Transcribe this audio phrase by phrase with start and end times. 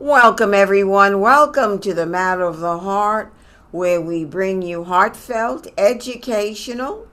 [0.00, 1.20] Welcome, everyone.
[1.20, 3.34] Welcome to the Matter of the Heart,
[3.70, 7.06] where we bring you heartfelt, educational,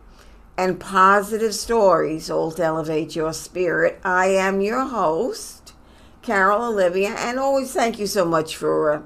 [0.57, 3.99] and positive stories, all to elevate your spirit.
[4.05, 5.73] I am your host,
[6.21, 9.01] Carol Olivia, and always thank you so much for uh,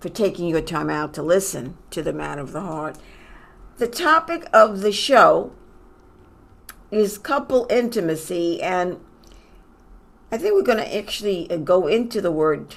[0.00, 2.98] for taking your time out to listen to the Matter of the Heart.
[3.76, 5.52] The topic of the show
[6.90, 8.98] is couple intimacy, and
[10.32, 12.74] I think we're going to actually uh, go into the word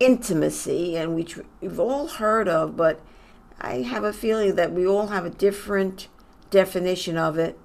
[0.00, 3.00] intimacy, and which we've all heard of, but
[3.60, 6.08] I have a feeling that we all have a different
[6.50, 7.58] definition of it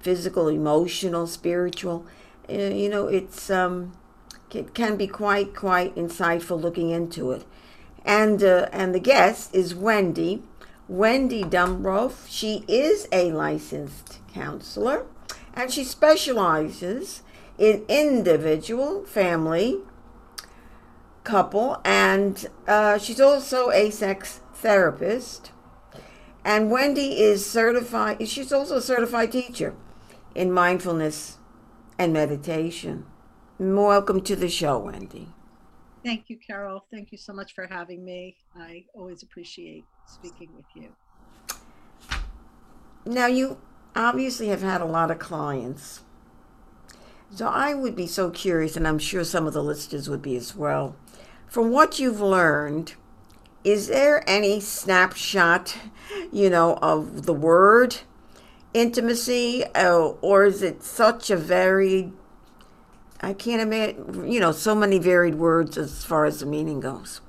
[0.00, 2.06] physical, emotional, spiritual.
[2.48, 3.92] Uh, you know, it's um,
[4.52, 7.44] it can be quite quite insightful looking into it.
[8.04, 10.42] And uh, and the guest is Wendi,
[10.90, 12.26] Wendi Dumbroff.
[12.28, 15.04] She is a licensed counselor,
[15.52, 17.22] and she specializes
[17.58, 19.80] in individual, family,
[21.28, 25.52] couple, and uh, she's also a sex therapist.
[26.42, 29.74] And Wendi is certified, she's also a certified teacher
[30.34, 31.36] in mindfulness
[31.98, 33.04] and meditation.
[33.58, 35.26] Welcome to the show, Wendi.
[36.02, 36.86] Thank you, Carol.
[36.90, 38.36] Thank you so much for having me.
[38.56, 40.88] I always appreciate speaking with you.
[43.04, 43.58] Now, you
[43.94, 46.02] obviously have had a lot of clients.
[47.30, 50.36] So I would be so curious, and I'm sure some of the listeners would be
[50.36, 50.96] as well.
[51.48, 52.94] From what you've learned,
[53.64, 55.78] is there any snapshot,
[56.30, 57.96] you know, of the word
[58.74, 62.12] intimacy, uh, or is it such a varied?
[63.22, 67.22] I can't imagine, you know, so many varied words as far as the meaning goes.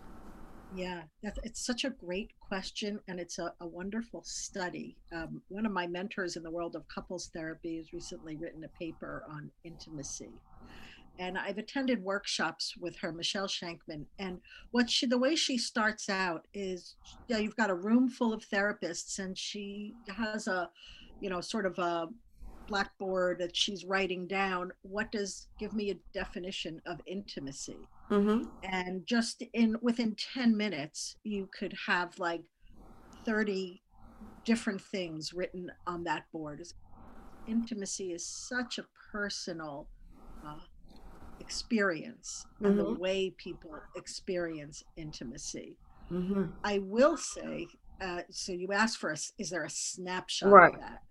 [0.75, 4.97] Yeah, it's such a great question, and it's a, a wonderful study.
[5.13, 8.67] Um, one of my mentors in the world of couples therapy has recently written a
[8.67, 10.29] paper on intimacy
[11.19, 14.05] and I've attended workshops with her, Michele Scheinkman.
[14.17, 14.39] And
[14.71, 16.95] what she, the way she starts out is,
[17.27, 20.69] yeah, you've got a room full of therapists, and she has a,
[21.19, 22.07] you know, sort of a
[22.67, 24.71] blackboard that she's writing down.
[24.83, 27.77] What does give me a definition of intimacy?
[28.09, 28.47] Mm-hmm.
[28.63, 32.41] And just in within ten minutes, you could have like
[33.25, 33.83] thirty
[34.45, 36.63] different things written on that board.
[37.47, 39.87] Intimacy is such a personal
[40.45, 40.59] uh,
[41.39, 42.65] experience mm-hmm.
[42.65, 43.01] and the mm-hmm.
[43.01, 45.77] way people experience intimacy.
[46.11, 46.45] Mm-hmm.
[46.63, 47.67] I will say,
[48.01, 50.73] uh, so you asked for us, is there a snapshot right.
[50.73, 51.01] of that?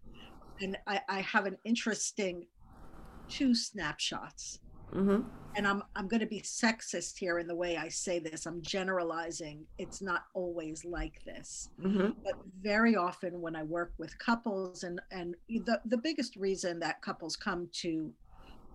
[0.61, 2.47] And I, I, have an interesting
[3.29, 4.59] two snapshots.
[4.93, 5.29] Mm-hmm.
[5.57, 8.47] And I'm I'm going to be sexist here in the way I say this.
[8.47, 9.67] I'm generalizing.
[9.77, 12.11] It's not always like this, mm-hmm.
[12.25, 17.03] but very often when I work with couples, and and the the biggest reason that
[17.03, 18.13] couples come to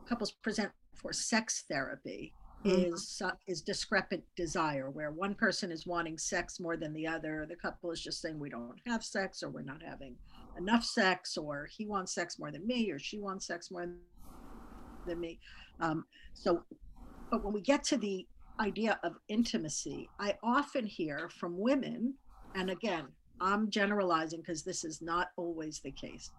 [0.08, 0.72] couples present
[1.03, 2.34] for sex therapy
[2.66, 2.94] mm-hmm.
[2.94, 7.46] is uh, is discrepant desire where one person is wanting sex more than the other.
[7.47, 10.16] The couple is just saying we don't have sex or we're not having
[10.58, 13.88] enough sex or he wants sex more than me or she wants sex more
[15.06, 15.40] than me.
[15.80, 16.63] Um, so
[17.30, 18.25] but when we get to the
[18.59, 22.13] idea of intimacy i often hear from women
[22.53, 23.08] and again
[23.42, 26.31] i'm generalizing because this is not always the case.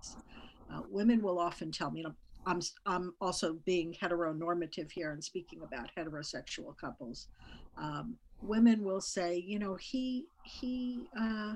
[0.72, 2.14] Uh, women will often tell me, you know,
[2.46, 7.28] I'm I'm also being heteronormative here and speaking about heterosexual couples.
[7.76, 11.54] Um, women will say, you know, he he uh,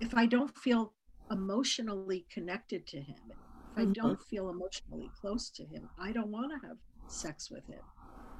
[0.00, 0.92] if I don't feel
[1.30, 3.92] emotionally connected to him, if I mm-hmm.
[3.92, 6.76] don't feel emotionally close to him, I don't want to have
[7.08, 7.82] sex with him.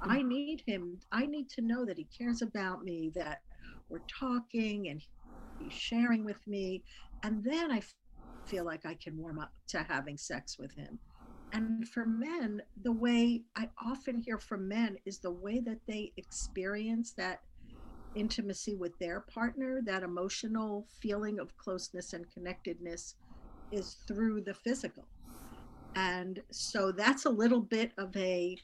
[0.01, 0.27] I mm-hmm.
[0.27, 0.99] need him.
[1.11, 3.41] I need to know that he cares about me, that
[3.89, 5.01] we're talking and
[5.59, 6.83] he's sharing with me,
[7.23, 7.81] and then I
[8.45, 10.99] feel like I can warm up to having sex with him
[11.53, 16.11] and for men the way i often hear from men is the way that they
[16.17, 17.41] experience that
[18.15, 23.15] intimacy with their partner that emotional feeling of closeness and connectedness
[23.71, 25.05] is through the physical.
[25.95, 28.57] And so that's a little bit of a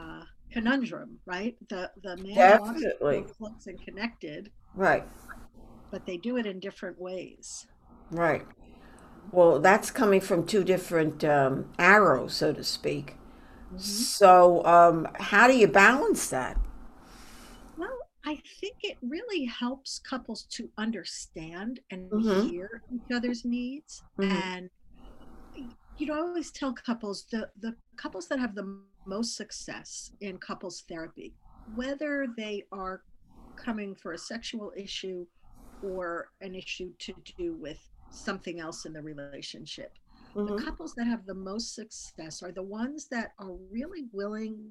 [0.00, 0.22] uh,
[0.52, 1.56] conundrum right?
[1.68, 3.18] The the man Definitely.
[3.18, 5.04] wants to close and connected right.
[5.90, 7.66] but they do it in different ways.
[8.10, 8.42] Right
[9.32, 13.16] well, that's coming from two different um, arrows, so to speak.
[13.68, 13.78] Mm-hmm.
[13.78, 16.58] So, um, how do you balance that?
[17.78, 17.96] Well,
[18.26, 22.48] I think it really helps couples to understand and mm-hmm.
[22.48, 24.02] hear each other's needs.
[24.20, 24.36] Mm-hmm.
[24.36, 24.70] And,
[25.96, 30.36] you know, I always tell couples the, the couples that have the most success in
[30.36, 31.32] couples therapy,
[31.74, 33.02] whether they are
[33.56, 35.26] coming for a sexual issue
[35.82, 37.78] or an issue to do with
[38.12, 39.98] something else in the relationship.
[40.36, 40.56] Mm-hmm.
[40.56, 44.70] The couples that have the most success are the ones that are really willing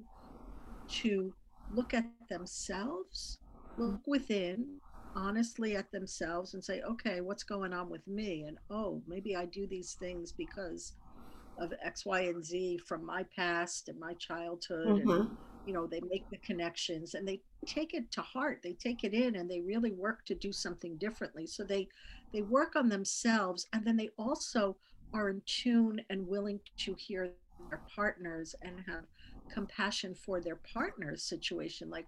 [0.88, 1.32] to
[1.72, 3.38] look at themselves
[3.78, 4.66] look within
[5.14, 8.44] honestly at themselves and say, okay, what's going on with me?
[8.46, 10.94] And oh, maybe I do these things because
[11.58, 14.86] of X, Y, and Z from my past and my childhood.
[14.86, 15.10] Mm-hmm.
[15.10, 15.30] And,
[15.66, 18.60] you know, they make the connections and they take it to heart.
[18.62, 21.46] They take it in and they really work to do something differently.
[21.46, 21.88] So they
[22.32, 24.76] they work on themselves and then they also
[25.12, 27.32] are in tune and willing to hear
[27.68, 29.04] their partners and have
[29.52, 31.90] compassion for their partner's situation.
[31.90, 32.06] Like,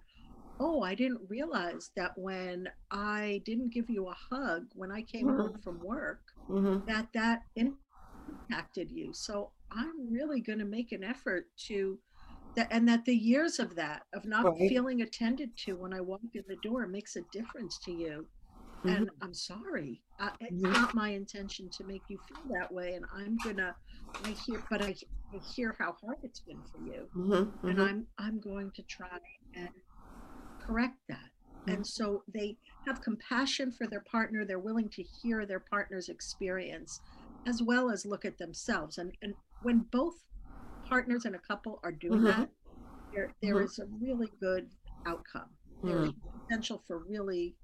[0.60, 5.26] oh, I didn't realize that when I didn't give you a hug when I came
[5.26, 5.40] mm-hmm.
[5.40, 6.86] home from work, mm-hmm.
[6.86, 9.12] that that impacted you.
[9.12, 11.98] So I'm really going to make an effort to
[12.56, 14.68] that, and that the years of that, of not right.
[14.68, 18.26] feeling attended to when I walk in the door, makes a difference to you.
[18.84, 18.96] Mm-hmm.
[18.96, 20.02] And I'm sorry.
[20.20, 20.72] Uh, it's mm-hmm.
[20.72, 22.94] not my intention to make you feel that way.
[22.94, 23.74] And I'm gonna,
[24.24, 24.94] I hear, but I,
[25.32, 27.66] I hear how hard it's been for you, mm-hmm.
[27.66, 27.80] and mm-hmm.
[27.80, 29.18] I'm I'm going to try
[29.54, 29.70] and
[30.60, 31.16] correct that.
[31.16, 31.70] Mm-hmm.
[31.70, 34.44] And so they have compassion for their partner.
[34.44, 37.00] They're willing to hear their partner's experience
[37.46, 38.98] as well as look at themselves.
[38.98, 40.14] And, and when both
[40.88, 42.40] partners in a couple are doing mm-hmm.
[42.40, 42.48] that,
[43.14, 43.64] there, there mm-hmm.
[43.64, 44.68] is a really good
[45.06, 45.48] outcome.
[45.82, 46.38] There is mm-hmm.
[46.40, 47.54] potential for really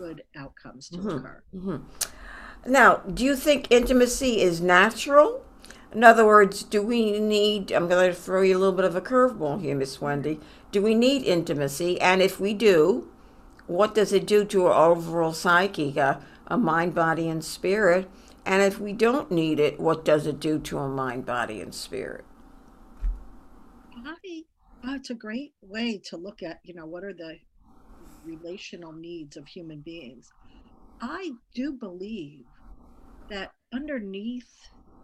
[0.00, 1.08] good outcomes to mm-hmm.
[1.08, 1.42] occur.
[1.54, 2.72] Mm-hmm.
[2.72, 5.44] Now, do you think intimacy is natural?
[5.92, 8.96] In other words, do we need, I'm going to throw you a little bit of
[8.96, 10.40] a curveball here, Miss Wendi.
[10.72, 12.00] Do we need intimacy?
[12.00, 13.08] And if we do,
[13.66, 18.08] what does it do to our overall psyche, a, a mind, body, and spirit?
[18.46, 21.74] And if we don't need it, what does it do to our mind, body, and
[21.74, 22.24] spirit?
[24.06, 24.14] I,
[24.86, 27.38] uh, it's a great way to look at, you know, what are the
[28.24, 30.32] relational needs of human beings.
[31.00, 32.44] I do believe
[33.28, 34.50] that underneath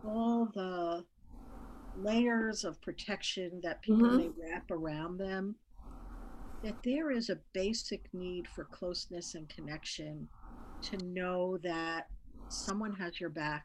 [0.05, 1.05] all the
[1.99, 4.17] layers of protection that people mm-hmm.
[4.19, 5.55] may wrap around them,
[6.63, 10.29] that there is a basic need for closeness and connection
[10.83, 12.09] to know that
[12.49, 13.65] someone has your back.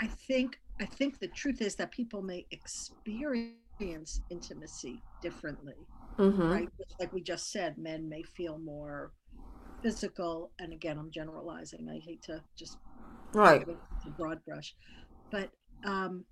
[0.00, 5.76] I think I think the truth is that people may experience intimacy differently.
[6.18, 6.52] Mm-hmm.
[6.52, 6.68] Right?
[7.00, 9.12] Like we just said, men may feel more
[9.82, 10.50] physical.
[10.58, 11.88] And again, I'm generalizing.
[11.88, 12.78] I hate to just
[13.32, 13.66] right
[14.06, 14.74] a broad brush,
[15.30, 15.50] but
[15.84, 16.24] um,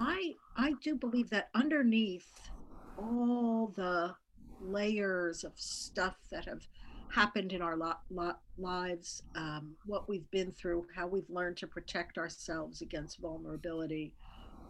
[0.00, 2.50] I I do believe that underneath
[2.96, 4.14] all the
[4.60, 6.66] layers of stuff that have
[7.12, 11.66] happened in our lot, lot, lives, um, what we've been through, how we've learned to
[11.66, 14.14] protect ourselves against vulnerability,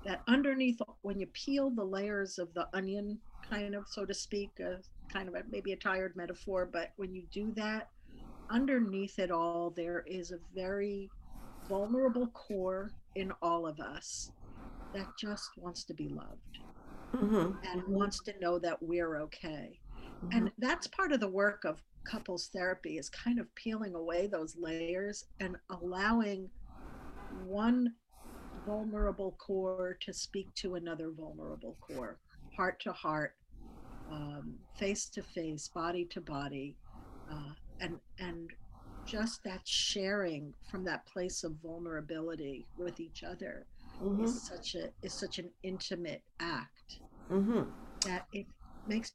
[0.04, 3.18] that underneath, when you peel the layers of the onion
[3.48, 4.76] kind of, so to speak, uh,
[5.12, 7.88] kind of a, maybe a tired metaphor, but when you do that,
[8.50, 11.10] underneath it all, there is a very
[11.68, 14.30] vulnerable core in all of us
[14.94, 16.58] that just wants to be loved
[17.14, 17.52] mm-hmm.
[17.70, 19.78] and wants to know that we're okay.
[20.24, 20.36] Mm-hmm.
[20.36, 24.56] And that's part of the work of couples therapy is kind of peeling away those
[24.58, 26.50] layers and allowing
[27.44, 27.94] one
[28.66, 32.18] vulnerable core to speak to another vulnerable core,
[32.56, 33.34] heart to heart,
[34.10, 36.76] um, face to face, body to body,
[37.30, 38.50] uh, and and
[39.04, 43.66] just that sharing from that place of vulnerability with each other
[44.02, 44.24] mm-hmm.
[44.24, 47.00] is such a is such an intimate act
[47.30, 47.62] mm-hmm.
[48.06, 48.46] that it
[48.86, 49.12] makes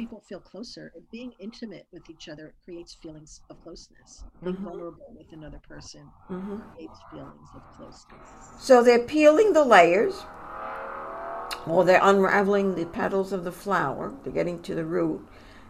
[0.00, 0.92] people feel closer.
[1.12, 4.24] Being intimate with each other creates feelings of closeness.
[4.42, 4.64] Being mm-hmm.
[4.64, 6.56] vulnerable with another person mm-hmm.
[6.74, 8.28] creates feelings of closeness.
[8.58, 10.14] So they're peeling the layers,
[11.66, 14.14] or they're unraveling the petals of the flower.
[14.24, 15.28] They're getting to the root.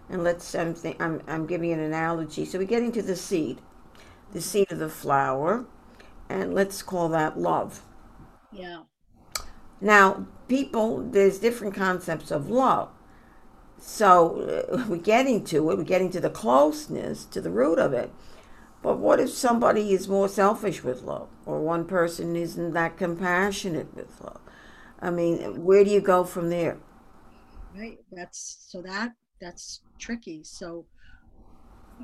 [0.09, 2.45] And let's, I'm, th- I'm, I'm giving an analogy.
[2.45, 3.61] So we're getting to the seed,
[4.33, 5.67] the seed of the flower,
[6.29, 7.83] and let's call that love.
[8.53, 8.83] Yeah.
[9.81, 12.91] Now, people, there's different concepts of love.
[13.81, 17.93] So uh, we're getting to it, we're getting to the closeness, to the root of
[17.93, 18.13] it.
[18.83, 23.95] But what if somebody is more selfish with love, or one person isn't that compassionate
[23.95, 24.41] with love?
[25.01, 26.79] I mean, where do you go from there?
[27.77, 27.99] Right.
[28.13, 30.43] That's so that that's tricky.
[30.45, 30.87] So,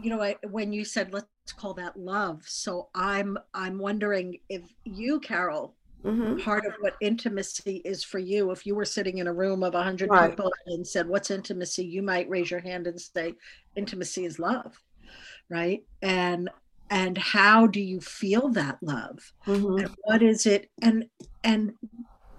[0.02, 4.62] you know, I, when you said let's call that love, so I'm I'm wondering if
[4.84, 5.74] you, Carol,
[6.04, 6.38] Mm-hmm.
[6.38, 9.74] Part of what intimacy is for you, if you were sitting in a room of
[9.74, 10.30] 100 right.
[10.30, 11.84] people and said, What's intimacy?
[11.84, 13.34] You might raise your hand and say,
[13.74, 14.80] Intimacy is love,
[15.48, 15.82] right?
[16.02, 16.48] And
[16.90, 19.84] and how do you feel that love mm-hmm.
[19.84, 21.06] and what is it and
[21.44, 21.72] and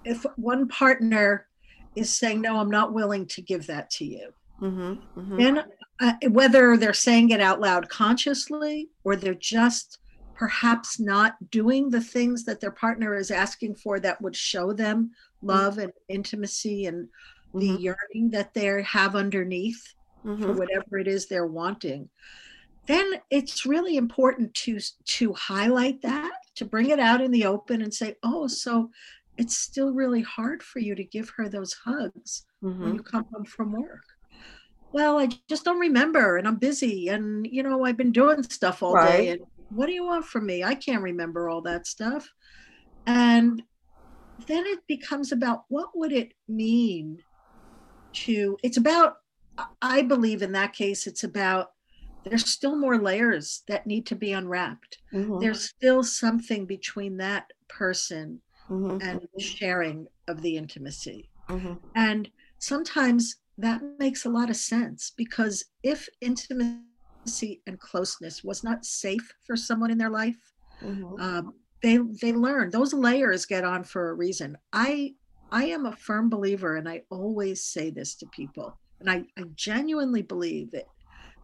[0.05, 1.47] if one partner
[1.95, 4.93] is saying no i'm not willing to give that to you mm-hmm.
[5.19, 5.37] Mm-hmm.
[5.37, 5.63] then
[5.99, 9.99] uh, whether they're saying it out loud consciously or they're just
[10.37, 15.05] perhaps not doing the things that their partner is asking for that would show them
[15.05, 15.47] mm-hmm.
[15.47, 17.09] love and intimacy and
[17.55, 17.81] the mm-hmm.
[17.81, 20.41] yearning that they have underneath mm-hmm.
[20.41, 22.07] for whatever it is they're wanting,
[22.85, 27.81] then it's really important to to highlight that, to bring it out in the open
[27.81, 28.91] and say, "Oh, so
[29.37, 32.83] it's still really hard for you to give her those hugs mm-hmm.
[32.83, 34.03] when you come home from work."
[34.93, 38.83] Well, I just don't remember and I'm busy and you know, I've been doing stuff
[38.83, 39.17] all right.
[39.17, 40.63] day and what do you want from me?
[40.63, 42.29] I can't remember all that stuff.
[43.05, 43.61] And
[44.45, 47.23] then it becomes about what would it mean
[48.13, 49.17] to it's about
[49.81, 51.71] I believe in that case it's about
[52.23, 54.97] there's still more layers that need to be unwrapped.
[55.13, 55.39] Mm-hmm.
[55.39, 58.97] There's still something between that person mm-hmm.
[59.01, 61.29] and sharing of the intimacy.
[61.49, 61.75] Mm-hmm.
[61.95, 66.81] And sometimes that makes a lot of sense because if intimacy
[67.67, 70.37] and closeness was not safe for someone in their life,
[70.81, 71.21] mm-hmm.
[71.21, 71.53] um,
[71.83, 74.57] they they learn those layers get on for a reason.
[74.73, 75.13] I
[75.51, 79.43] I am a firm believer, and I always say this to people, and I, I
[79.55, 80.87] genuinely believe that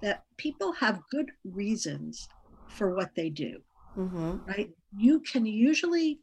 [0.02, 2.28] that people have good reasons
[2.68, 3.62] for what they do.
[3.98, 4.38] Mm-hmm.
[4.46, 4.70] Right?
[4.98, 6.20] You can usually,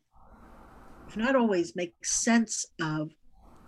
[1.08, 3.10] if not always, make sense of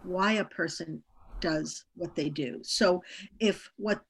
[0.03, 1.03] why a person
[1.41, 2.61] does what they do.
[2.63, 3.03] So
[3.41, 4.01] if what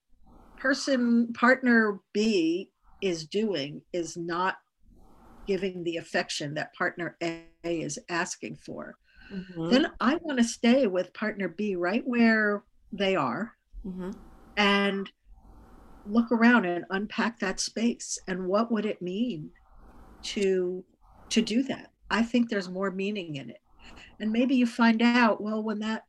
[0.63, 4.59] person partner B is doing is not
[5.49, 8.97] giving the affection that partner A is asking for,
[9.33, 9.71] mm-hmm.
[9.71, 14.13] then I want to stay with partner B right where they are mm-hmm.
[14.57, 15.11] and
[16.07, 19.51] look around and unpack that space and what would it mean
[20.23, 20.85] to
[21.29, 23.61] to do that i think there's more meaning in it
[24.21, 26.05] and maybe you find out well when that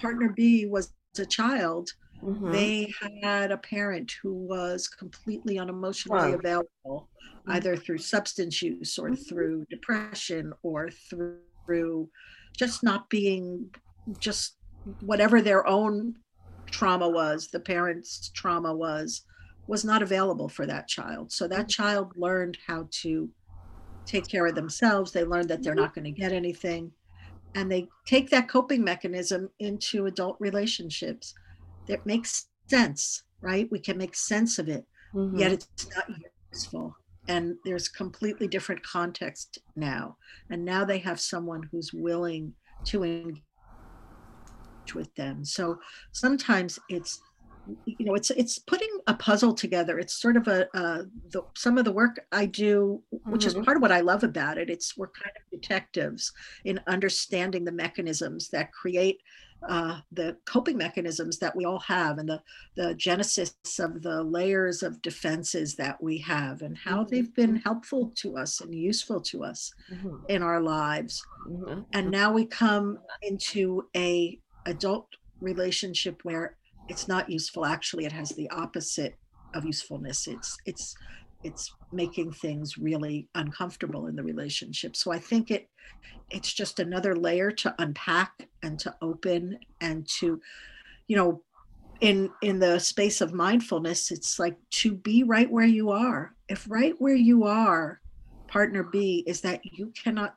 [0.00, 1.90] partner b was a child
[2.22, 2.52] mm-hmm.
[2.52, 6.32] they had a parent who was completely unemotionally wow.
[6.32, 7.08] available
[7.48, 7.52] mm-hmm.
[7.52, 9.22] either through substance use or mm-hmm.
[9.22, 12.08] through depression or through, through
[12.56, 13.70] just not being
[14.18, 14.56] just
[15.00, 16.14] whatever their own
[16.70, 19.22] trauma was, the parents' trauma was,
[19.66, 21.32] was not available for that child.
[21.32, 21.66] So that mm-hmm.
[21.66, 23.28] child learned how to
[24.06, 25.12] take care of themselves.
[25.12, 25.82] They learned that they're mm-hmm.
[25.82, 26.90] not going to get anything.
[27.54, 31.34] And they take that coping mechanism into adult relationships.
[31.88, 33.68] That makes sense, right?
[33.70, 35.38] We can make sense of it, mm-hmm.
[35.38, 36.04] yet it's not
[36.52, 36.96] useful.
[37.28, 40.16] And there's completely different context now.
[40.50, 42.54] And now they have someone who's willing
[42.86, 43.42] to engage
[44.94, 45.44] with them.
[45.44, 45.78] So
[46.12, 47.20] sometimes it's
[47.84, 51.78] you know it's it's putting a puzzle together it's sort of a uh, the, some
[51.78, 53.58] of the work i do which mm-hmm.
[53.60, 56.32] is part of what i love about it it's we're kind of detectives
[56.64, 59.20] in understanding the mechanisms that create
[59.66, 62.40] uh, the coping mechanisms that we all have and the
[62.76, 67.14] the genesis of the layers of defenses that we have and how mm-hmm.
[67.14, 70.16] they've been helpful to us and useful to us mm-hmm.
[70.28, 71.80] in our lives mm-hmm.
[71.92, 75.08] and now we come into a adult
[75.40, 76.56] relationship where
[76.88, 79.16] it's not useful actually it has the opposite
[79.54, 80.94] of usefulness it's it's
[81.44, 85.68] it's making things really uncomfortable in the relationship so i think it
[86.30, 90.40] it's just another layer to unpack and to open and to
[91.06, 91.42] you know
[92.00, 96.66] in in the space of mindfulness it's like to be right where you are if
[96.68, 98.00] right where you are
[98.46, 100.34] partner b is that you cannot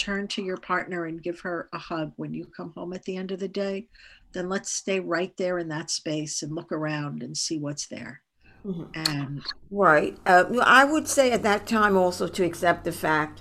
[0.00, 3.16] turn to your partner and give her a hug when you come home at the
[3.16, 3.86] end of the day,
[4.32, 8.22] then let's stay right there in that space and look around and see what's there.
[8.66, 8.84] Mm-hmm.
[8.94, 13.40] And right, uh, I would say at that time also to accept the fact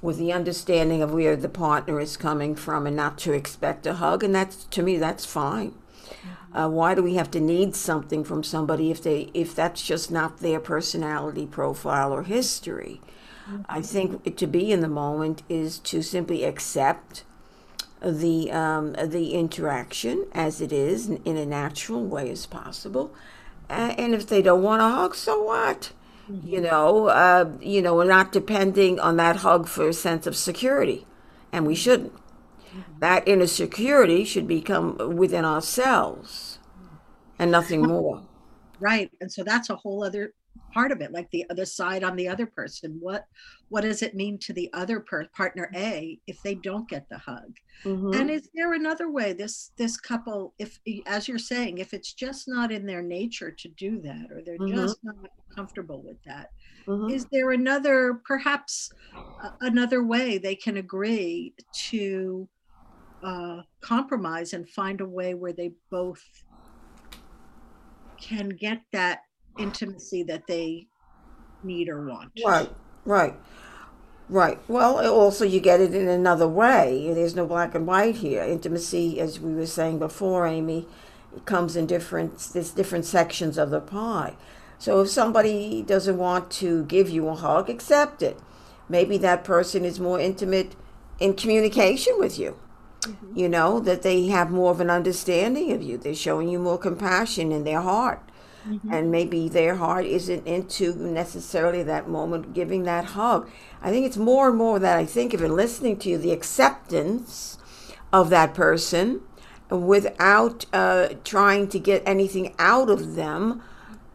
[0.00, 3.94] with the understanding of where the partner is coming from and not to expect a
[3.94, 5.70] hug, and that's to me that's fine.
[5.70, 6.56] Mm-hmm.
[6.56, 10.10] Uh, why do we have to need something from somebody if they if that's just
[10.10, 13.00] not their personality profile or history?
[13.68, 17.24] I think to be in the moment is to simply accept
[18.00, 23.14] the um, the interaction as it is in a natural way as possible.
[23.70, 25.92] Uh, and if they don't want a hug, so what?
[26.30, 26.48] Mm-hmm.
[26.48, 30.36] You know, uh, you know, we're not depending on that hug for a sense of
[30.36, 31.06] security,
[31.52, 32.14] and we shouldn't.
[32.14, 32.98] Mm-hmm.
[33.00, 36.58] That inner security should become within ourselves,
[37.38, 38.22] and nothing more.
[38.78, 40.34] Right, and so that's a whole other
[40.72, 43.26] part of it like the other side on the other person what
[43.68, 47.18] what does it mean to the other per- partner a if they don't get the
[47.18, 48.12] hug mm-hmm.
[48.18, 52.48] and is there another way this this couple if as you're saying if it's just
[52.48, 54.76] not in their nature to do that or they're mm-hmm.
[54.76, 55.16] just not
[55.54, 56.50] comfortable with that
[56.86, 57.10] mm-hmm.
[57.12, 58.90] is there another perhaps
[59.42, 62.48] uh, another way they can agree to
[63.22, 66.22] uh, compromise and find a way where they both
[68.20, 69.20] can get that
[69.58, 70.88] intimacy that they
[71.62, 72.32] need or want.
[72.44, 72.70] Right,
[73.04, 73.34] right,
[74.28, 74.58] right.
[74.68, 77.12] Well, also you get it in another way.
[77.14, 78.42] There's no black and white here.
[78.42, 80.86] Intimacy, as we were saying before, Amy,
[81.34, 84.36] it comes in different there's different sections of the pie.
[84.78, 88.38] So if somebody doesn't want to give you a hug, accept it.
[88.88, 90.74] Maybe that person is more intimate
[91.20, 92.58] in communication with you.
[93.02, 93.38] Mm-hmm.
[93.38, 95.96] You know, that they have more of an understanding of you.
[95.96, 98.22] They're showing you more compassion in their heart.
[98.68, 98.92] Mm-hmm.
[98.92, 103.50] And maybe their heart isn't into necessarily that moment giving that hug.
[103.80, 106.32] I think it's more and more that I think of in listening to you, the
[106.32, 107.58] acceptance
[108.12, 109.22] of that person
[109.68, 113.62] without uh, trying to get anything out of them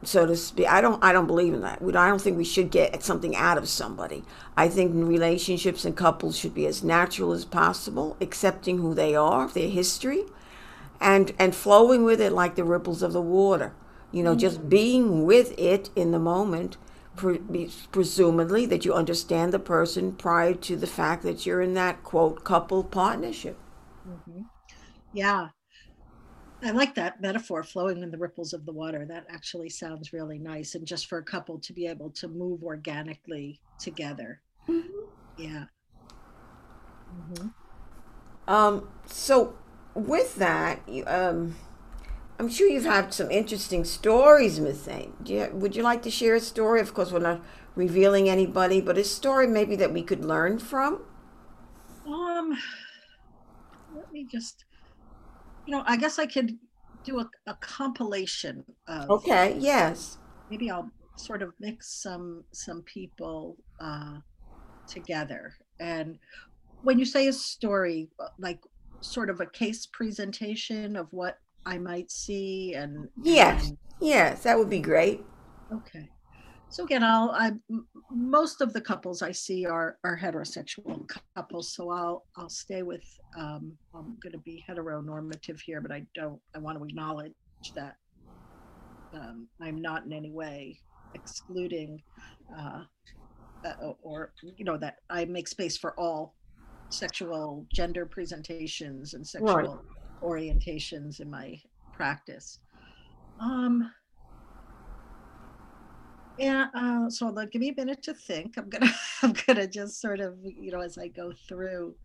[0.04, 0.68] so to speak.
[0.68, 1.82] I don't I don't believe in that.
[1.82, 4.24] We I don't think we should get something out of somebody.
[4.56, 9.48] I think relationships and couples should be as natural as possible, accepting who they are,
[9.48, 10.24] their history,
[11.02, 13.74] and and flowing with it like the ripples of the water.
[14.12, 14.40] You know, mm-hmm.
[14.40, 16.78] just being with it in the moment,
[17.16, 22.04] pre- presumably that you understand the person prior to the fact that you're in that
[22.04, 23.58] quote couple partnership.
[24.08, 24.44] Mm-hmm.
[25.14, 25.50] Yeah,
[26.64, 29.06] I like that metaphor, flowing in the ripples of the water.
[29.06, 30.74] That actually sounds really nice.
[30.74, 34.42] And just for a couple to be able to move organically together.
[34.68, 34.88] Mm-hmm.
[35.38, 35.66] Yeah.
[37.16, 37.48] Mm-hmm.
[38.52, 39.56] Um, so,
[39.94, 41.56] with that, um,
[42.40, 45.14] I'm sure you've had some interesting stories, Miss Saint.
[45.26, 46.82] You, would you like to share a story?
[46.82, 47.42] Of course, we're not
[47.76, 51.02] revealing anybody, but a story maybe that we could learn from.
[52.06, 52.58] Um,
[53.96, 54.66] let me just
[55.68, 56.58] you know, I guess I could
[57.04, 59.10] do a, a compilation of.
[59.10, 59.58] Okay.
[59.60, 60.18] Yes.
[60.50, 64.18] Maybe I'll sort of mix some some people uh,
[64.88, 65.54] together.
[65.80, 66.18] And
[66.84, 68.60] when you say a story, like
[69.02, 74.58] sort of a case presentation of what I might see, and yes, and, yes, that
[74.58, 75.26] would be great.
[75.72, 76.10] Okay.
[76.70, 77.52] So again, I'll I
[78.10, 81.74] most of the couples I see are are heterosexual couples.
[81.74, 83.04] So I'll I'll stay with
[83.38, 87.34] um, I'm going to be heteronormative here, but I don't I want to acknowledge
[87.76, 87.96] that
[89.14, 90.80] um, I'm not in any way
[91.16, 92.02] excluding
[92.58, 92.84] uh,
[93.66, 96.34] uh, or you know that I make space for all
[96.90, 99.82] sexual gender presentations and sexual.
[100.22, 101.60] Orientations in my
[101.94, 102.60] practice.
[103.40, 103.92] Um,
[106.38, 108.58] yeah, uh, so like, give me a minute to think.
[108.58, 108.92] I'm gonna,
[109.24, 111.96] I'm gonna just sort of, you know, as I go through,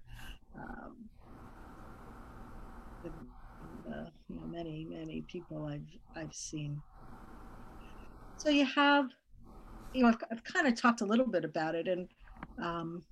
[0.57, 0.97] um,
[3.03, 3.11] the,
[4.29, 5.83] you know, many, many people I've,
[6.17, 6.81] I've seen.
[8.39, 9.11] So you have,
[9.93, 12.09] you know, I've, I've kind of talked a little bit about it, and
[12.63, 13.03] um,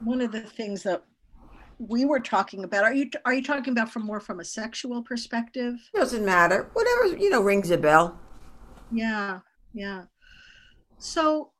[0.00, 1.04] one of the things that
[1.88, 5.02] we were talking about, are you, are you talking about from more from a sexual
[5.02, 5.74] perspective?
[5.94, 6.68] Doesn't matter.
[6.74, 8.18] Whatever you know rings a bell.
[8.90, 9.40] Yeah,
[9.72, 10.02] yeah.
[10.98, 11.50] So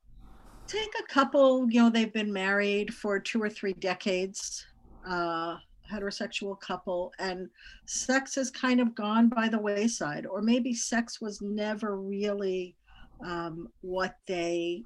[0.67, 4.65] take a couple, you know, they've been married for two or three decades,
[5.09, 5.57] uh,
[5.91, 7.49] heterosexual couple, and
[7.87, 12.77] sex has kind of gone by the wayside, or maybe sex was never really
[13.25, 14.83] um, what they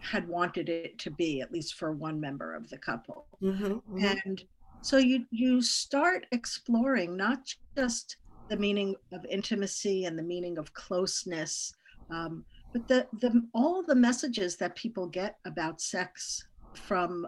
[0.00, 3.26] had wanted it to be, at least for one member of the couple.
[3.42, 4.04] Mm-hmm, mm-hmm.
[4.04, 4.42] And
[4.82, 8.16] so you you start exploring not just
[8.48, 11.72] the meaning of intimacy and the meaning of closeness,
[12.10, 17.26] um, but the, the all the messages that people get about sex from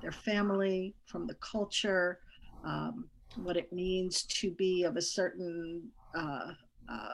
[0.00, 2.20] their family from the culture
[2.64, 5.82] um, what it means to be of a certain
[6.14, 6.52] uh,
[6.88, 7.12] uh,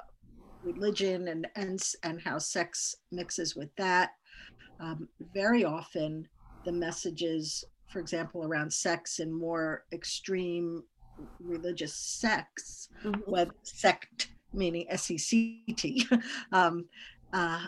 [0.62, 4.12] religion and, and and how sex mixes with that
[4.84, 6.26] um, very often
[6.64, 10.82] the messages for example around sex and more extreme
[11.40, 13.20] religious sects mm-hmm.
[13.30, 16.06] whether sect meaning s-e-c-t
[16.52, 16.86] um,
[17.32, 17.60] uh,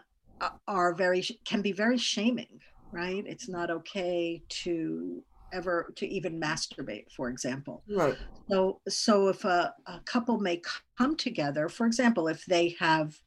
[0.69, 2.61] are very can be very shaming
[2.93, 3.25] right?
[3.27, 7.83] It's not okay to ever to even masturbate for example.
[7.89, 8.17] Right.
[8.51, 10.61] So so if a, a couple may
[10.99, 13.19] come together for example if they have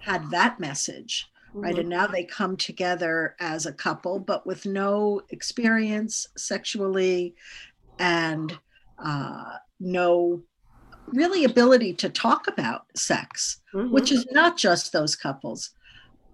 [0.00, 1.80] had that message right mm-hmm.
[1.80, 7.34] and now they come together as a couple but with no experience sexually
[7.98, 8.58] and
[8.98, 10.42] uh, no
[11.08, 13.92] really ability to talk about sex, mm-hmm.
[13.92, 15.70] which is not just those couples.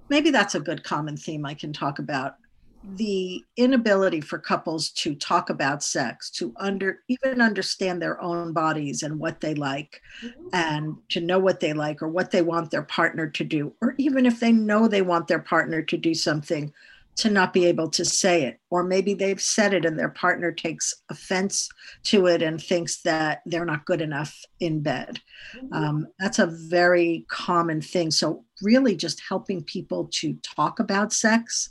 [0.09, 2.35] Maybe that's a good common theme I can talk about.
[2.82, 9.02] The inability for couples to talk about sex, to under even understand their own bodies
[9.02, 10.48] and what they like, mm-hmm.
[10.52, 13.94] and to know what they like or what they want their partner to do, or
[13.98, 16.72] even if they know they want their partner to do something,
[17.20, 18.58] to not be able to say it.
[18.70, 21.68] Or maybe they've said it and their partner takes offense
[22.04, 25.20] to it and thinks that they're not good enough in bed.
[25.54, 25.72] Mm-hmm.
[25.72, 28.10] Um, that's a very common thing.
[28.10, 31.70] So, really, just helping people to talk about sex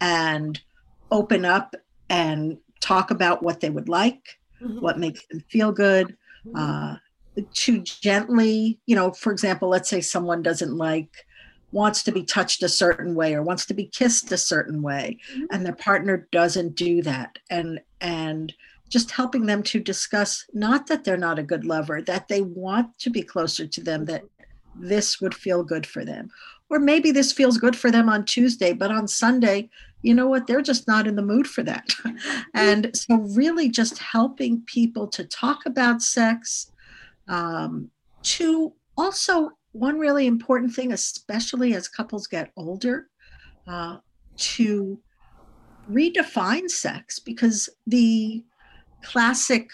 [0.00, 0.60] and
[1.10, 1.74] open up
[2.08, 4.80] and talk about what they would like, mm-hmm.
[4.80, 6.16] what makes them feel good.
[6.46, 6.56] Mm-hmm.
[6.56, 6.96] Uh,
[7.54, 11.24] to gently, you know, for example, let's say someone doesn't like
[11.72, 15.18] wants to be touched a certain way or wants to be kissed a certain way
[15.32, 15.44] mm-hmm.
[15.50, 18.54] and their partner doesn't do that and and
[18.88, 22.98] just helping them to discuss not that they're not a good lover that they want
[22.98, 24.22] to be closer to them that
[24.76, 26.30] this would feel good for them
[26.70, 29.68] or maybe this feels good for them on tuesday but on sunday
[30.02, 30.46] you know what?
[30.46, 31.88] They're just not in the mood for that.
[32.54, 36.72] And so really just helping people to talk about sex
[37.28, 37.90] um,
[38.22, 43.08] to also one really important thing especially as couples get older
[43.66, 43.98] uh,
[44.36, 44.98] to
[45.90, 48.42] redefine sex because the
[49.02, 49.70] classic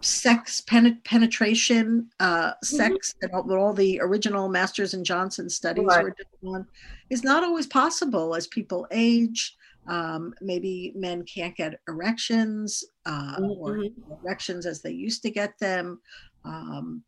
[0.00, 2.76] sex pen- penetration uh, mm-hmm.
[2.76, 6.04] sex and all, all, the original masters and johnson studies right.
[6.04, 6.66] were done
[7.10, 13.44] is not always possible as people age um, maybe men can't get erections uh, mm-hmm.
[13.44, 13.84] or
[14.22, 16.00] erections as they used to get them
[16.44, 17.02] um,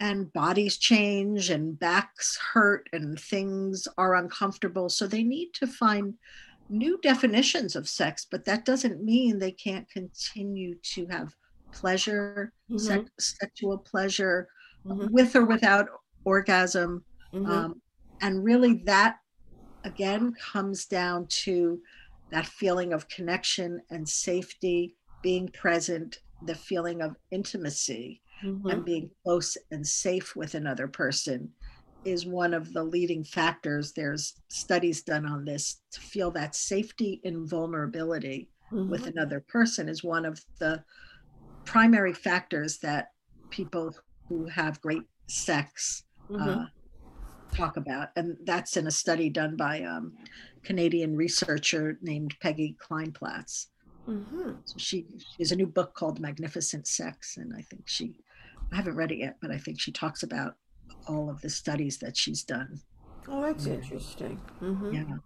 [0.00, 6.14] and bodies change and backs hurt and things are uncomfortable so they need to find
[6.68, 11.34] new definitions of sex but that doesn't mean they can't continue to have
[11.72, 12.78] pleasure, mm-hmm.
[12.78, 14.48] sex, sexual pleasure,
[14.86, 15.12] mm-hmm.
[15.12, 15.88] with or without
[16.24, 17.04] orgasm.
[17.32, 17.50] Mm-hmm.
[17.50, 17.82] Um,
[18.20, 19.16] and really, that
[19.84, 21.80] again comes down to
[22.30, 28.82] that feeling of connection and safety, being present, the feeling of intimacy, and mm-hmm.
[28.82, 31.50] being close and safe with another person
[32.04, 33.92] is one of the leading factors.
[33.92, 38.90] There's studies done on this to feel that safety and vulnerability mm-hmm.
[38.90, 40.82] with another person is one of the
[41.64, 43.08] primary factors that
[43.50, 43.94] people
[44.28, 46.48] who have great sex mm-hmm.
[46.48, 46.66] uh,
[47.54, 48.08] talk about.
[48.16, 50.12] And that's in a study done by a um,
[50.62, 53.66] Canadian researcher named Peggy Kleinplatz.
[54.08, 54.52] Mm-hmm.
[54.64, 57.36] So she, she has a new book called Magnificent Sex.
[57.36, 58.16] And I think she,
[58.72, 60.54] I haven't read it yet, but I think she talks about
[61.06, 62.80] all of the studies that she's done.
[63.28, 64.40] Oh, that's interesting.
[64.60, 64.94] Mm-hmm.
[64.94, 65.16] Yeah.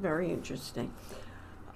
[0.00, 0.92] Very interesting.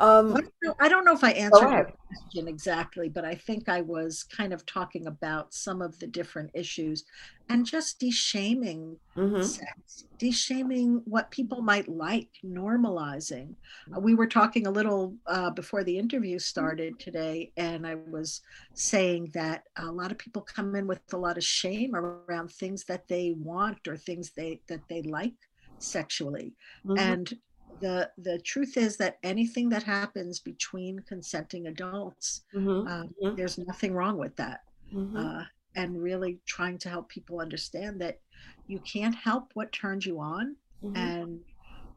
[0.00, 3.34] Um, I, don't know, I don't know if I answered your question exactly, but I
[3.34, 7.04] think I was kind of talking about some of the different issues
[7.48, 9.42] and just deshaming mm-hmm.
[9.42, 13.54] sex, deshaming what people might like, normalizing.
[13.94, 18.42] Uh, we were talking a little uh, before the interview started today, and I was
[18.74, 22.84] saying that a lot of people come in with a lot of shame around things
[22.84, 25.34] that they want or things they that they like
[25.78, 26.98] sexually mm-hmm.
[26.98, 27.34] and
[27.80, 32.86] the the truth is that anything that happens between consenting adults mm-hmm.
[32.86, 33.36] Uh, mm-hmm.
[33.36, 34.60] there's nothing wrong with that
[34.92, 35.16] mm-hmm.
[35.16, 35.44] uh,
[35.76, 38.18] and really trying to help people understand that
[38.66, 40.96] you can't help what turns you on mm-hmm.
[40.96, 41.40] and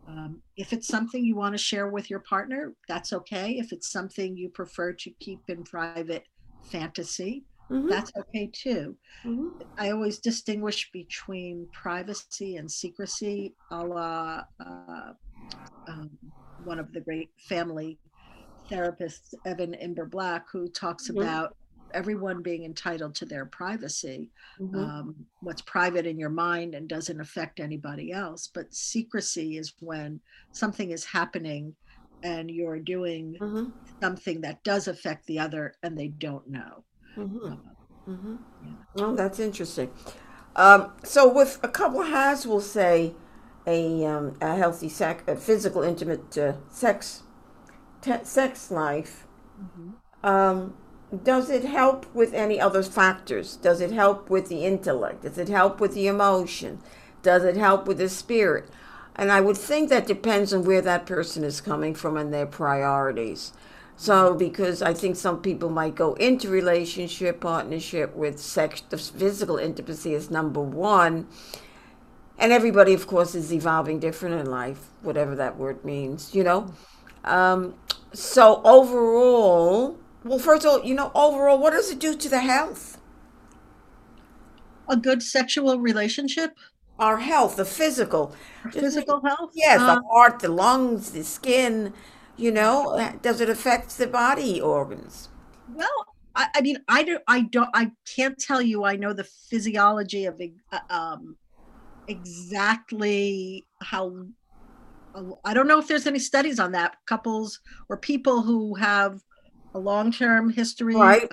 [0.07, 3.91] um, if it's something you want to share with your partner that's okay if it's
[3.91, 6.25] something you prefer to keep in private
[6.63, 7.87] fantasy Mm-hmm.
[7.87, 8.97] that's okay too.
[9.23, 9.61] Mm-hmm.
[9.77, 15.13] I always distinguish between privacy and secrecy, a la uh,
[15.87, 16.09] um,
[16.63, 17.97] one of the great family
[18.69, 21.21] therapists, Evan Imber Black, who talks mm-hmm.
[21.21, 21.55] about
[21.93, 24.29] everyone being entitled to their privacy.
[24.59, 24.79] Mm-hmm.
[24.79, 28.49] Um, what's private in your mind and doesn't affect anybody else.
[28.53, 30.19] But secrecy is when
[30.51, 31.75] something is happening
[32.23, 33.71] and you're doing mm-hmm.
[34.01, 36.83] something that does affect the other and they don't know.
[37.17, 37.53] Mm-hmm.
[37.53, 37.55] Uh,
[38.07, 38.71] yeah.
[38.97, 39.91] Oh, that's interesting.
[40.55, 43.13] Um, so, with a couple has, we'll say,
[43.67, 47.23] a, um, a healthy sex, a physical, intimate uh, sex
[48.01, 49.25] te- sex life,
[49.61, 50.25] mm-hmm.
[50.25, 50.73] um,
[51.23, 53.57] does it help with any other factors?
[53.57, 55.23] Does it help with the intellect?
[55.23, 56.79] Does it help with the emotion?
[57.21, 58.69] Does it help with the spirit?
[59.15, 62.45] And I would think that depends on where that person is coming from and their
[62.45, 63.53] priorities.
[63.97, 64.37] So, mm-hmm.
[64.37, 70.13] because I think some people might go into relationship, partnership with sex, the physical intimacy
[70.13, 71.27] is number one,
[72.41, 76.73] and everybody, of course, is evolving different in life, whatever that word means, you know.
[77.23, 77.75] Um,
[78.13, 82.39] so overall, well, first of all, you know, overall, what does it do to the
[82.39, 82.97] health?
[84.89, 86.57] A good sexual relationship.
[86.97, 89.51] Our health, the physical, Our physical health.
[89.53, 91.93] Yes, uh, the heart, the lungs, the skin.
[92.37, 95.29] You know, does it affect the body organs?
[95.73, 95.87] Well,
[96.35, 97.19] I, I mean, I do.
[97.27, 97.69] I don't.
[97.73, 98.83] I can't tell you.
[98.83, 101.37] I know the physiology of uh, um,
[102.11, 104.25] exactly how
[105.43, 106.95] I don't know if there's any studies on that.
[107.05, 109.21] Couples or people who have
[109.73, 111.29] a long-term history right.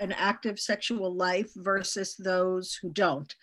[0.00, 3.34] an active sexual life versus those who don't.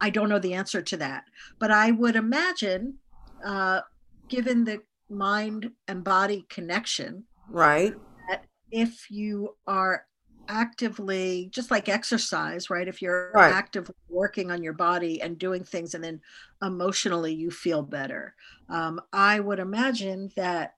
[0.00, 1.24] I don't know the answer to that,
[1.58, 2.98] but I would imagine,
[3.44, 3.80] uh,
[4.28, 7.94] given the mind and body connection, right,
[8.28, 10.06] that if you are
[10.50, 13.44] actively just like exercise right if you're Right.
[13.46, 16.20] actively working on your body and doing things and then
[16.62, 18.34] emotionally you feel better
[18.68, 20.74] um, i would imagine that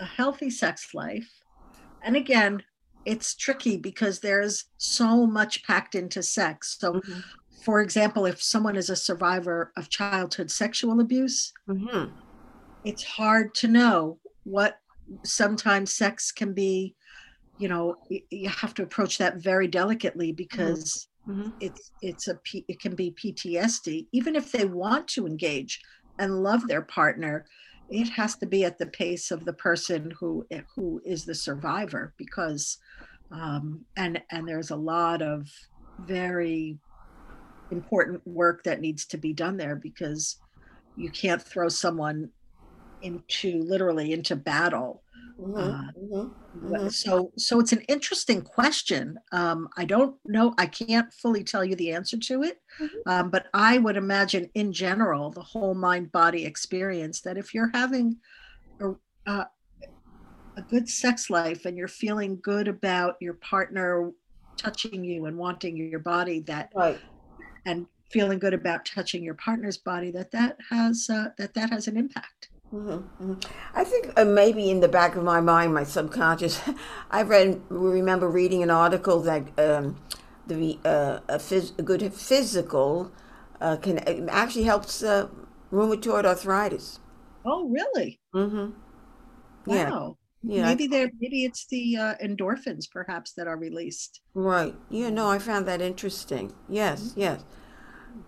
[0.00, 1.44] a healthy sex life
[2.02, 2.62] and again
[3.04, 7.30] it's tricky because there's so much packed into sex so Mhm.
[7.64, 12.20] for example if someone is a survivor of childhood sexual abuse Mhm.
[12.84, 14.78] it's hard to know what
[15.24, 16.94] sometimes sex can be
[17.60, 17.96] you know
[18.30, 21.52] you have to approach that very delicately because Mhm.
[21.60, 25.80] it's it's a it can be PTSD even if they want to engage
[26.18, 27.46] and love their partner
[27.90, 30.46] it has to be at the pace of the person who
[30.76, 32.78] who is the survivor because
[33.30, 35.48] um and and there's a lot of
[35.98, 36.80] very
[37.70, 40.36] important work that needs to be done there because
[40.96, 42.30] you can't throw someone
[43.02, 45.04] into literally into battle
[45.40, 45.56] Mhm.
[45.56, 46.34] uh, Mhm.
[46.54, 46.92] Mhm.
[46.92, 51.76] so so it's an interesting question um, i don't know i can't fully tell you
[51.76, 52.88] the answer to it Mhm.
[53.06, 57.70] um, but i would imagine in general the whole mind body experience that if you're
[57.72, 58.18] having
[58.80, 58.92] a,
[59.26, 59.44] uh,
[60.56, 64.10] a good sex life and you're feeling good about your partner
[64.58, 67.00] touching you and wanting your body that Right.
[67.64, 71.86] and feeling good about touching your partner's body that that has uh, that that has
[71.88, 73.44] an impact Mhm, mhm.
[73.74, 76.60] I think uh, maybe in the back of my mind, my subconscious,
[77.10, 79.96] I read, remember reading an article that um,
[80.46, 83.10] the uh, a, phys- a good physical
[83.60, 85.28] uh, can actually helps uh,
[85.72, 87.00] rheumatoid arthritis.
[87.44, 88.70] oh really Mm-hmm.
[89.66, 94.74] Yeah, wow yeah, maybe there maybe it's the uh, endorphins perhaps that are released right.
[94.88, 96.52] Yeah, no, I found that interesting.
[96.68, 97.42] Yes, yes.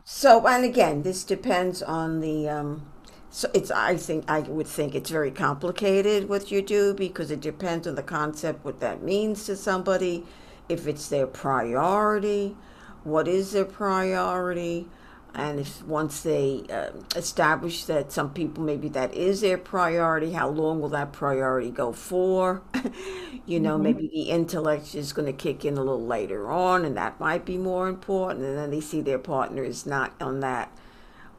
[0.04, 2.48] So, and again, this depends on the.
[2.48, 2.91] Um,
[3.32, 3.70] so it's.
[3.72, 7.96] I think I would think it's very complicated what you do because it depends on
[7.96, 10.24] the concept, what that means to somebody,
[10.68, 12.56] if it's their priority,
[13.04, 14.88] what is their priority,
[15.34, 20.48] and if once they um establish that some people maybe that is their priority, how
[20.50, 22.62] long will that priority go for?
[23.46, 23.82] you know, Mhm.
[23.82, 27.44] maybe the intellect is going to kick in a little later on, and that might
[27.44, 28.44] be more important.
[28.44, 30.70] And then they see their partner is not on that,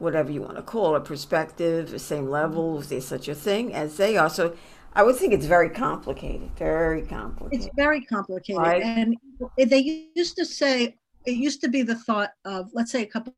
[0.04, 3.74] whatever you want to call it, perspective, the same level, if there's such a thing
[3.74, 4.30] as they are.
[4.30, 4.54] So
[4.92, 7.66] I would think it's very complicated, very complicated.
[7.66, 8.82] it's very complicated right?
[8.82, 9.16] and
[9.56, 13.34] they used to say it used to be the thought of let's say a couple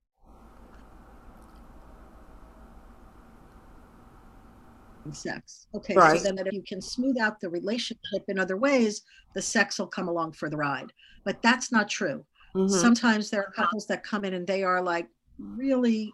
[5.13, 9.03] sex okay so then that if you can smooth out the relationship in other ways
[9.35, 10.93] the sex will come along for the ride
[11.25, 12.25] but that's not true
[12.55, 15.07] hmm sometimes there are couples that come in and they are like
[15.39, 16.13] really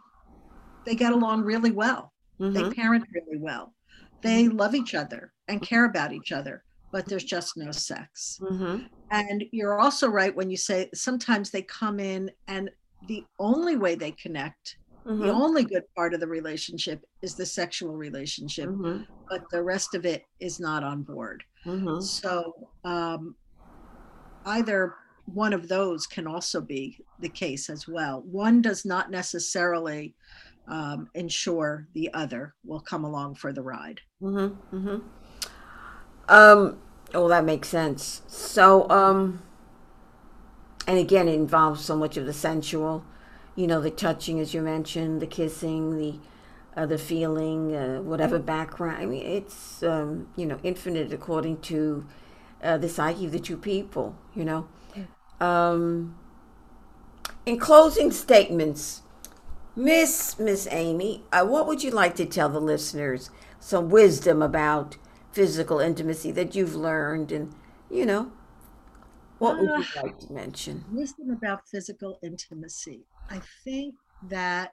[0.84, 2.14] they get along really well.
[2.52, 3.74] They hmm parent really well.
[4.22, 8.40] They love each other and care about each other but there's just no sex.
[8.40, 12.70] Hmm and you're also right when you say sometimes they come in and
[13.02, 14.78] the only way they connect
[15.18, 19.62] the hmm only good part of the relationship is the sexual relationship hmm but the
[19.62, 21.44] rest of it is not on board.
[21.64, 23.36] Hmm so um,
[24.44, 24.94] either
[25.26, 28.22] one of those can also be the case as well.
[28.22, 30.16] One does not necessarily
[30.68, 34.98] um, ensure the other will come along for the ride hmm hmm
[36.28, 36.78] Um,
[37.14, 38.22] oh, that makes sense.
[38.26, 39.42] So, um,
[40.86, 43.04] and again, it involves so much of the sensual,
[43.54, 46.14] you know, the touching, as you mentioned, the kissing, the
[46.74, 49.02] uh, the feeling, uh, whatever background.
[49.02, 52.06] I mean, it's um, you know infinite according to
[52.62, 54.16] uh, the psyche of the two people.
[54.34, 54.68] You know.
[55.40, 56.16] Um,
[57.44, 59.02] in closing statements,
[59.76, 63.30] Miss Miss Amy, uh, what would you like to tell the listeners?
[63.58, 64.96] Some wisdom about
[65.32, 67.54] physical intimacy that you've learned, and
[67.90, 68.32] you know,
[69.38, 70.84] what would you Uh, like to mention?
[70.86, 74.72] wisdom about physical intimacy i think that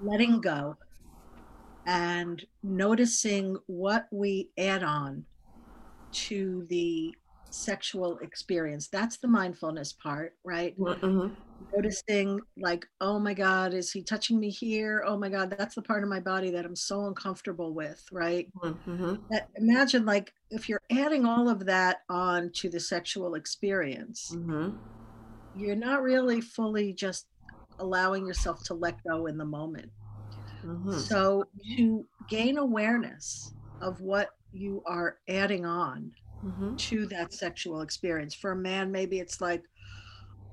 [0.00, 0.76] letting go
[1.86, 5.24] and noticing what we add on
[6.12, 7.14] to the
[7.50, 11.34] sexual experience that's the mindfulness part right Mm-hmm.
[11.74, 15.82] noticing like oh my god is he touching me here oh my god that's the
[15.82, 19.14] part of my body that i'm so uncomfortable with right Mm-hmm.
[19.30, 24.76] that imagine like if you're adding all of that on to the sexual experience Mm-hmm.
[25.60, 27.26] you're not really fully just
[27.80, 29.90] allowing yourself to let go in the moment
[30.64, 30.90] Mm-hmm.
[30.90, 31.44] so
[31.76, 36.10] to gain awareness of what you are adding on
[36.44, 36.76] Mm-hmm.
[36.76, 39.64] to that sexual experience for a man maybe it's like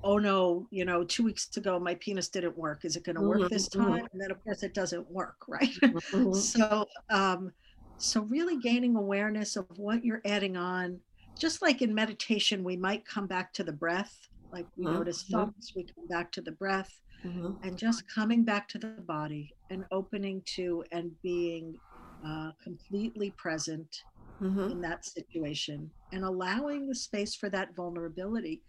[0.02, 3.22] oh no you know two weeks ago my penis didn't work is it going to
[3.22, 4.00] work this Mhm, mhm.
[4.00, 6.30] time and then of course it doesn't work right Mm-hmm.
[6.30, 7.52] so um
[7.98, 11.00] so really gaining awareness of what you're adding on
[11.38, 15.22] just like in meditation, we might come back to the breath, like we Mhm, notice
[15.28, 15.52] mhm.
[15.60, 17.60] thoughts, we come back to the breath, Mhm.
[17.62, 21.80] and just coming back to the body and opening to and being
[22.26, 24.04] uh, completely present
[24.40, 24.72] Mhm.
[24.72, 28.62] in that situation and allowing the space for that vulnerability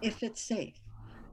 [0.00, 0.80] if it's safe.